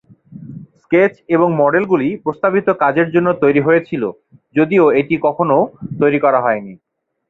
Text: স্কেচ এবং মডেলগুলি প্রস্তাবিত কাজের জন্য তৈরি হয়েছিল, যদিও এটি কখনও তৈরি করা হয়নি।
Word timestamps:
স্কেচ 0.81 1.13
এবং 1.35 1.47
মডেলগুলি 1.61 2.09
প্রস্তাবিত 2.23 2.67
কাজের 2.83 3.07
জন্য 3.11 3.27
তৈরি 3.41 3.61
হয়েছিল, 3.61 4.03
যদিও 4.55 4.85
এটি 4.99 5.15
কখনও 5.23 5.59
তৈরি 6.01 6.19
করা 6.25 6.39
হয়নি। 6.45 6.73